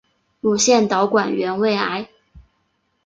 [0.39, 2.09] 乳腺导管原位癌。